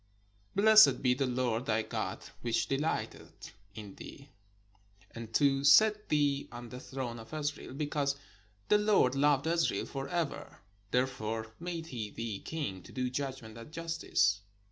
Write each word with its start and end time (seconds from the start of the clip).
Blessed 0.55 1.03
be 1.03 1.13
the 1.13 1.27
Lord 1.27 1.67
thy 1.67 1.83
567 1.83 2.39
PALESTINE 2.41 2.81
God, 2.81 3.07
which 3.11 3.13
dehghted 3.45 3.51
in 3.75 3.93
thee, 3.97 4.29
to 5.33 5.63
set 5.63 6.09
thee 6.09 6.47
on 6.51 6.69
the 6.69 6.79
throne 6.79 7.19
of 7.19 7.31
Israel: 7.35 7.75
because 7.75 8.15
the 8.69 8.79
Lord 8.79 9.13
loved 9.13 9.45
Israel 9.45 9.85
for 9.85 10.09
ever, 10.09 10.61
there 10.89 11.05
fore 11.05 11.53
made 11.59 11.85
he 11.85 12.09
thee 12.09 12.39
king, 12.39 12.81
to 12.81 12.91
do 12.91 13.11
judgment 13.11 13.59
and 13.59 13.71
justice." 13.71 14.41